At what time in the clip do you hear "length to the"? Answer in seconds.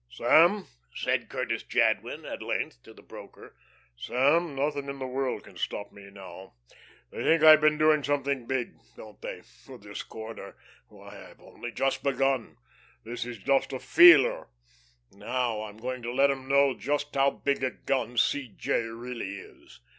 2.41-3.03